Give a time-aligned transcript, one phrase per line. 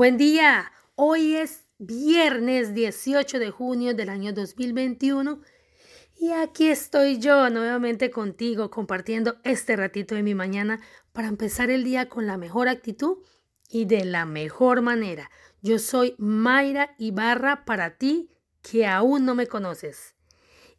[0.00, 5.42] Buen día, hoy es viernes 18 de junio del año 2021
[6.18, 10.80] y aquí estoy yo nuevamente contigo compartiendo este ratito de mi mañana
[11.12, 13.18] para empezar el día con la mejor actitud
[13.68, 15.30] y de la mejor manera.
[15.60, 18.30] Yo soy Mayra Ibarra para ti
[18.62, 20.14] que aún no me conoces.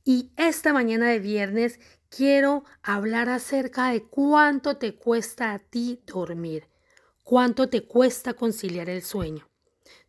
[0.03, 1.79] Y esta mañana de viernes
[2.09, 6.71] quiero hablar acerca de cuánto te cuesta a ti dormir.
[7.23, 9.49] ¿Cuánto te cuesta conciliar el sueño?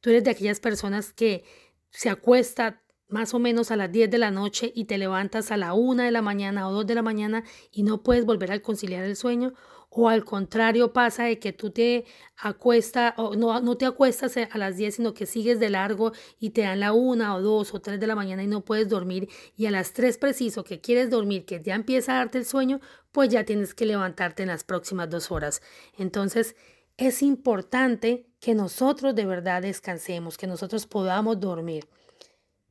[0.00, 1.44] Tú eres de aquellas personas que
[1.90, 5.56] se acuesta más o menos a las 10 de la noche y te levantas a
[5.56, 8.60] la 1 de la mañana o 2 de la mañana y no puedes volver a
[8.60, 9.52] conciliar el sueño
[9.90, 12.06] o al contrario pasa de que tú te
[12.38, 16.50] acuestas o no, no te acuestas a las 10 sino que sigues de largo y
[16.50, 19.28] te dan la 1 o 2 o 3 de la mañana y no puedes dormir
[19.54, 22.80] y a las 3 preciso que quieres dormir que ya empieza a darte el sueño
[23.12, 25.60] pues ya tienes que levantarte en las próximas dos horas
[25.98, 26.56] entonces
[27.06, 31.88] es importante que nosotros de verdad descansemos, que nosotros podamos dormir.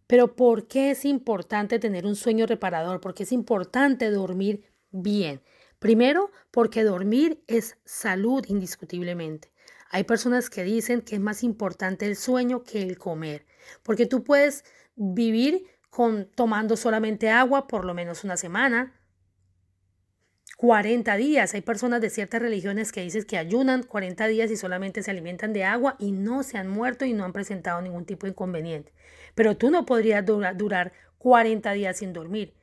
[0.07, 2.99] Pero ¿por qué es importante tener un sueño reparador?
[2.99, 5.41] Porque es importante dormir bien.
[5.79, 9.51] Primero, porque dormir es salud indiscutiblemente.
[9.89, 13.45] Hay personas que dicen que es más importante el sueño que el comer,
[13.83, 14.63] porque tú puedes
[14.95, 19.00] vivir con tomando solamente agua por lo menos una semana,
[20.57, 21.53] 40 días.
[21.53, 25.53] Hay personas de ciertas religiones que dicen que ayunan 40 días y solamente se alimentan
[25.53, 28.93] de agua y no se han muerto y no han presentado ningún tipo de inconveniente.
[29.35, 32.53] Pero tú no podrías durar 40 días sin dormir.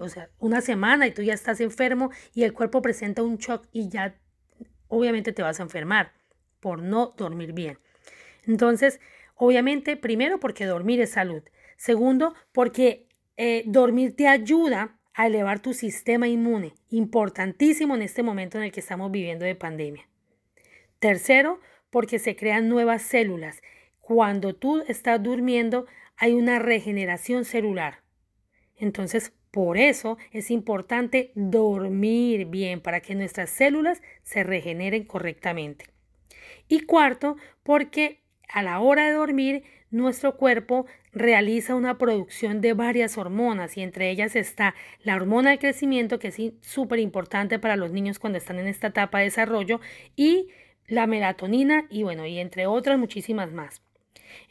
[0.00, 3.66] O sea, una semana y tú ya estás enfermo y el cuerpo presenta un shock
[3.72, 4.14] y ya
[4.88, 6.12] obviamente te vas a enfermar
[6.60, 7.78] por no dormir bien.
[8.46, 9.00] Entonces,
[9.34, 11.42] obviamente, primero porque dormir es salud.
[11.76, 18.58] Segundo, porque eh, dormir te ayuda a elevar tu sistema inmune, importantísimo en este momento
[18.58, 20.08] en el que estamos viviendo de pandemia.
[20.98, 23.62] Tercero, porque se crean nuevas células.
[24.00, 25.86] Cuando tú estás durmiendo
[26.16, 28.02] hay una regeneración celular.
[28.76, 35.86] Entonces, por eso es importante dormir bien para que nuestras células se regeneren correctamente.
[36.68, 43.18] Y cuarto, porque a la hora de dormir nuestro cuerpo realiza una producción de varias
[43.18, 47.90] hormonas y entre ellas está la hormona del crecimiento que es súper importante para los
[47.92, 49.80] niños cuando están en esta etapa de desarrollo
[50.16, 50.48] y
[50.86, 53.82] la melatonina y bueno y entre otras muchísimas más.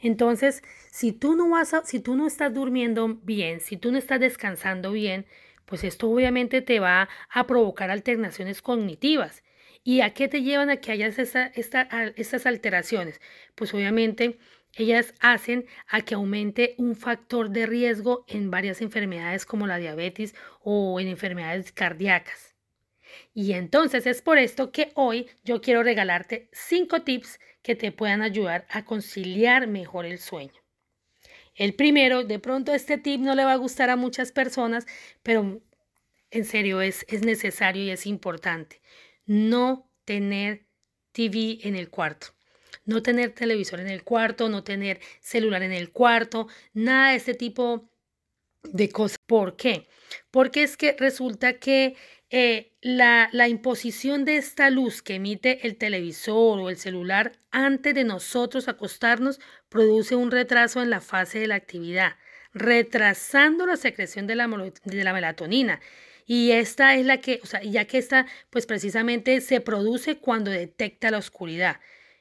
[0.00, 4.20] Entonces, si tú no vas si tú no estás durmiendo bien, si tú no estás
[4.20, 5.26] descansando bien,
[5.64, 9.42] pues esto obviamente te va a provocar alternaciones cognitivas.
[9.82, 13.20] ¿Y a qué te llevan a que hayas esta, estas alteraciones?
[13.54, 14.38] Pues obviamente
[14.74, 20.34] ellas hacen a que aumente un factor de riesgo en varias enfermedades como la diabetes
[20.60, 22.54] o en enfermedades cardíacas.
[23.34, 28.22] Y entonces es por esto que hoy yo quiero regalarte cinco tips que te puedan
[28.22, 30.60] ayudar a conciliar mejor el sueño.
[31.54, 34.86] El primero, de pronto este tip no le va a gustar a muchas personas,
[35.22, 35.60] pero
[36.30, 38.80] en serio es, es necesario y es importante.
[39.26, 40.66] No tener
[41.12, 42.28] TV en el cuarto.
[42.84, 47.34] No tener televisor en el cuarto, no tener celular en el cuarto, nada de este
[47.34, 47.90] tipo
[48.62, 49.18] de cosas.
[49.26, 49.88] ¿Por qué?
[50.30, 51.96] Porque es que resulta que
[52.30, 57.94] eh, la, la, imposición de esta luz que emite el televisor o el celular antes
[57.94, 62.16] de nosotros acostarnos produce un retraso en la fase de la actividad,
[62.52, 64.48] retrasando la secreción de la,
[64.84, 65.80] de la melatonina.
[66.24, 70.52] Y esta es la que, o sea, ya que esta, pues precisamente se produce cuando
[70.52, 71.80] detecta la oscuridad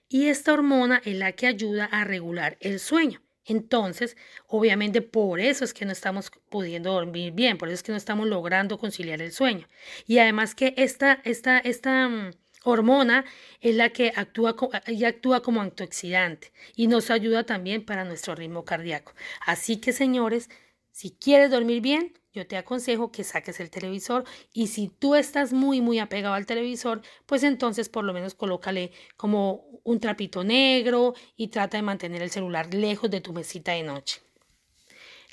[0.09, 3.21] y esta hormona es la que ayuda a regular el sueño.
[3.45, 4.15] Entonces,
[4.47, 7.97] obviamente por eso es que no estamos pudiendo dormir bien, por eso es que no
[7.97, 9.67] estamos logrando conciliar el sueño.
[10.05, 12.31] Y además que esta, esta, esta mm,
[12.63, 13.25] hormona
[13.61, 14.55] es la que actúa,
[14.87, 19.13] y actúa como antioxidante y nos ayuda también para nuestro ritmo cardíaco.
[19.45, 20.49] Así que, señores,
[20.91, 24.23] si quieres dormir bien, yo te aconsejo que saques el televisor
[24.53, 28.91] y si tú estás muy muy apegado al televisor, pues entonces por lo menos colócale
[29.17, 33.83] como un trapito negro y trata de mantener el celular lejos de tu mesita de
[33.83, 34.21] noche.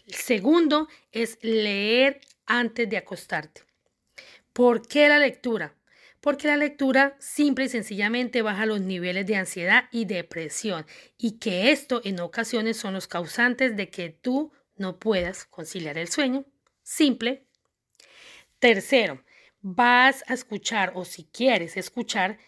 [0.07, 3.63] El segundo es leer antes de acostarte.
[4.53, 5.75] ¿Por qué la lectura?
[6.21, 10.87] Porque la lectura simple y sencillamente baja los niveles de ansiedad y depresión
[11.19, 16.09] y que esto en ocasiones son los causantes de que tú no puedas conciliar el
[16.09, 16.47] sueño
[16.87, 17.45] simple.
[18.61, 19.23] Tercero,
[19.61, 22.39] vas a escuchar o si quieres escuchar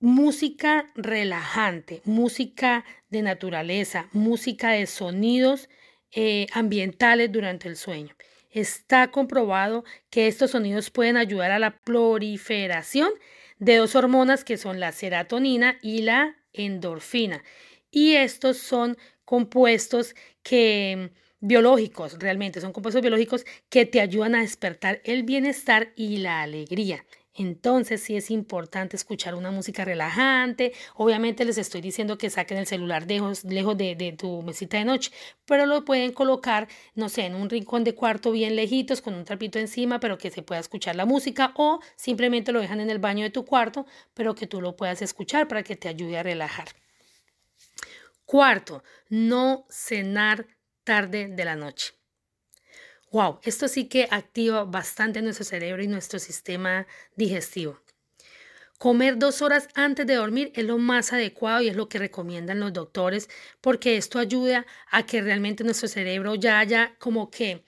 [0.00, 5.68] música relajante, música de naturaleza, música de sonidos
[6.10, 8.16] eh, ambientales durante el sueño.
[8.50, 13.10] Está comprobado que estos sonidos pueden ayudar a la proliferación
[13.58, 17.44] de dos hormonas que son la serotonina y la endorfina
[17.90, 25.02] Y estos son compuestos que biológicos, realmente son compuestos biológicos que te ayudan a despertar
[25.04, 27.04] el bienestar y la alegría.
[27.34, 30.72] Entonces sí es importante escuchar una música relajante.
[30.94, 34.84] Obviamente les estoy diciendo que saquen el celular lejos, lejos de, de, tu mesita de
[34.84, 35.10] noche,
[35.46, 39.24] pero lo pueden colocar, no sé, en un rincón de cuarto bien lejitos con un
[39.24, 42.98] trapito encima, pero que se pueda escuchar la música o simplemente lo dejan en el
[42.98, 46.22] baño de tu cuarto, pero que tú lo puedas escuchar para que te ayude a
[46.22, 46.68] relajar.
[48.26, 50.46] Cuarto, no cenar
[50.84, 51.94] tarde de la noche.
[53.12, 57.78] Wow, esto sí que activa bastante nuestro cerebro y nuestro sistema digestivo.
[58.78, 62.58] Comer dos horas antes de dormir es lo más adecuado y es lo que recomiendan
[62.58, 63.28] los doctores
[63.60, 67.64] porque esto ayuda a que realmente nuestro cerebro ya haya como que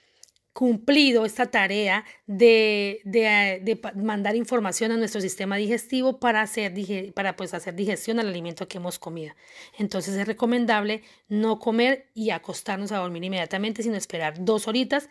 [0.55, 6.73] cumplido esta tarea de, de, mandar información a nuestro sistema digestivo para, hacer,
[7.13, 9.35] para pues, hacer digestión al alimento que hemos comido.
[9.79, 15.11] Entonces es recomendable no comer y acostarnos a dormir inmediatamente, sino esperar dos horitas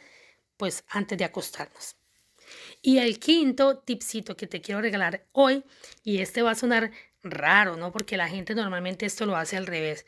[0.55, 1.97] pues antes de acostarnos.
[2.81, 5.65] Y el quinto tipcito que te quiero regalar hoy,
[6.05, 6.91] y este va a sonar
[7.21, 7.91] raro, ¿no?
[7.91, 10.05] Porque la gente normalmente esto lo hace al revés.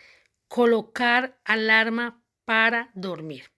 [0.47, 3.54] Colocar alarma para dormir.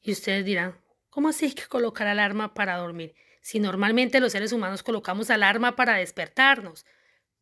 [0.00, 0.78] Y ustedes dirán,
[1.10, 3.14] ¿cómo así que colocar alarma para dormir?
[3.40, 6.84] Si normalmente los seres humanos colocamos alarma para despertarnos.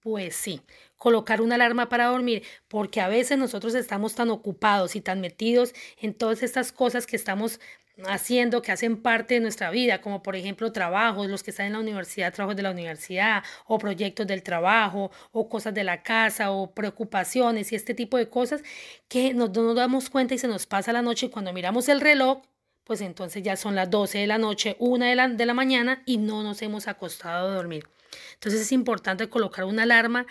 [0.00, 0.62] Pues sí,
[0.94, 5.74] colocar una alarma para dormir, porque a veces nosotros estamos tan ocupados y tan metidos
[6.00, 7.60] en todas estas cosas que estamos
[8.04, 11.72] haciendo que hacen parte de nuestra vida, como por ejemplo trabajos, los que están en
[11.72, 16.50] la universidad, trabajos de la universidad, o proyectos del trabajo, o cosas de la casa,
[16.50, 18.62] o preocupaciones y este tipo de cosas
[19.08, 22.00] que no nos damos cuenta y se nos pasa la noche y cuando miramos el
[22.00, 22.42] reloj,
[22.84, 26.02] pues entonces ya son las 12 de la noche, 1 de la, de la mañana
[26.06, 27.88] y no nos hemos acostado a dormir.
[28.34, 30.26] Entonces es importante colocar una alarma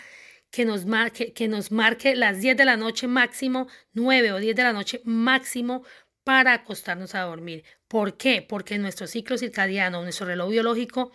[0.50, 4.56] que nos, marque, que nos marque las 10 de la noche máximo, 9 o 10
[4.56, 5.84] de la noche máximo
[6.26, 7.62] para acostarnos a dormir.
[7.86, 8.42] ¿Por qué?
[8.42, 11.12] Porque nuestro ciclo circadiano, nuestro reloj biológico,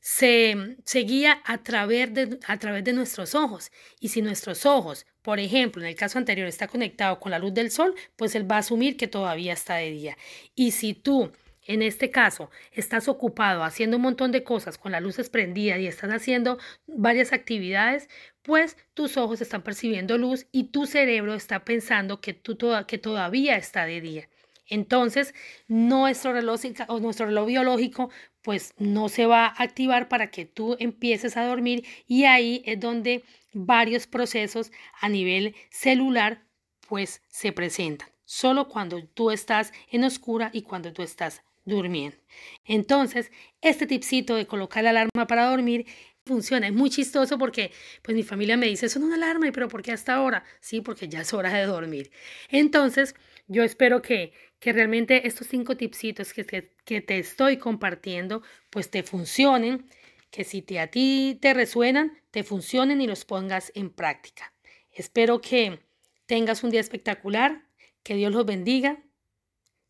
[0.00, 3.70] se, se guía a través, de, a través de nuestros ojos.
[4.00, 7.52] Y si nuestros ojos, por ejemplo, en el caso anterior, está conectado con la luz
[7.52, 10.16] del sol, pues él va a asumir que todavía está de día.
[10.54, 11.30] Y si tú
[11.66, 15.86] en este caso, estás ocupado haciendo un montón de cosas con la luz prendida y
[15.86, 18.08] estás haciendo varias actividades,
[18.42, 23.56] pues tus ojos están percibiendo luz y tu cerebro está pensando que, tú que todavía
[23.56, 24.28] está de día.
[24.66, 25.34] Entonces,
[25.68, 28.10] nuestro reloj, o nuestro reloj biológico
[28.42, 32.80] pues no se va a activar para que tú empieces a dormir y ahí es
[32.80, 33.22] donde
[33.52, 36.44] varios procesos a nivel celular
[36.88, 38.08] pues se presentan.
[38.24, 42.16] Solo cuando tú estás en oscura y cuando tú estás durmiendo.
[42.64, 43.30] Entonces,
[43.60, 45.86] este tipcito de colocar la alarma para dormir
[46.24, 46.68] funciona.
[46.68, 47.72] Es muy chistoso porque
[48.02, 50.44] pues mi familia me dice, es una alarma, pero ¿por qué hasta ahora?
[50.60, 52.10] Sí, porque ya es hora de dormir.
[52.48, 53.14] Entonces,
[53.48, 58.90] yo espero que, que realmente estos cinco tipsitos que, que, que te estoy compartiendo, pues
[58.90, 59.86] te funcionen,
[60.30, 64.54] que si te, a ti te resuenan, te funcionen y los pongas en práctica.
[64.92, 65.80] Espero que
[66.26, 67.66] tengas un día espectacular,
[68.02, 69.02] que Dios los bendiga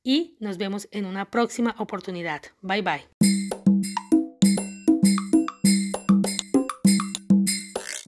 [0.02, 2.42] y nos vemos en una próxima oportunidad.
[2.62, 3.31] Bye bye.